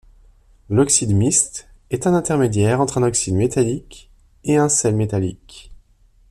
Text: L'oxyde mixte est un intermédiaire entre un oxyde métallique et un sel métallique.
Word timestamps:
L'oxyde 0.71 1.13
mixte 1.13 1.69
est 1.91 2.07
un 2.07 2.15
intermédiaire 2.15 2.81
entre 2.81 2.97
un 2.97 3.03
oxyde 3.03 3.35
métallique 3.35 4.09
et 4.43 4.57
un 4.57 4.67
sel 4.67 4.95
métallique. 4.95 5.71